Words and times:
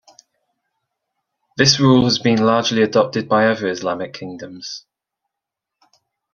This 1.57 1.79
rule 1.79 2.05
has 2.05 2.13
also 2.13 2.23
been 2.23 2.43
largely 2.43 2.81
adopted 2.81 3.29
by 3.29 3.45
other 3.45 3.67
Islamic 3.67 4.13
kingdoms. 4.15 4.87